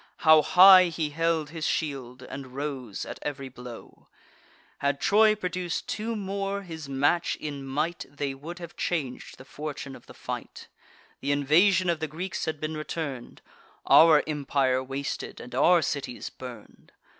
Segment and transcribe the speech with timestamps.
[0.25, 4.07] How high he held his shield, and rose at ev'ry blow!
[4.79, 9.95] Had Troy produc'd two more his match in might, They would have chang'd the fortune
[9.95, 10.69] of the fight:
[11.21, 13.43] Th' invasion of the Greeks had been return'd,
[13.85, 16.93] Our empire wasted, and our cities burn'd.